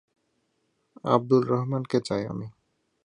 [1.05, 2.47] আব্দুল রহমানকে চাই আমি।